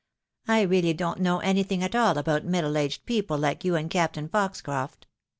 I 0.47 0.61
really 0.63 0.93
don't 0.93 1.19
know 1.19 1.41
anything 1.41 1.83
about 1.83 2.43
middle 2.43 2.75
aged 2.75 3.05
people 3.05 3.37
like 3.37 3.63
you 3.63 3.75
and 3.75 3.87
Captain 3.87 4.27
Foxcroft. 4.27 5.05